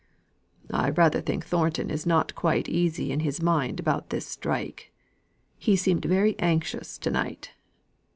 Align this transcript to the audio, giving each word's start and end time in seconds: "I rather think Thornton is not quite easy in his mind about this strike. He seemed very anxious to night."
"I 0.73 0.89
rather 0.89 1.21
think 1.21 1.45
Thornton 1.45 1.91
is 1.91 2.07
not 2.07 2.33
quite 2.33 2.67
easy 2.67 3.11
in 3.11 3.19
his 3.19 3.39
mind 3.39 3.79
about 3.79 4.09
this 4.09 4.25
strike. 4.25 4.91
He 5.59 5.75
seemed 5.75 6.05
very 6.05 6.35
anxious 6.39 6.97
to 6.97 7.11
night." 7.11 7.51